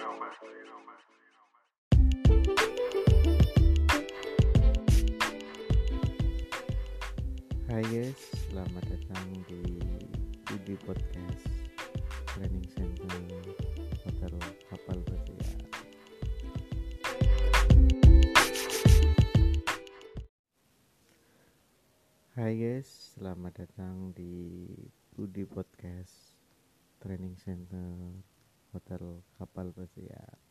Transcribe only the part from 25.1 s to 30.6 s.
Udi Podcast Training Center Hotel Kapal Pesiar.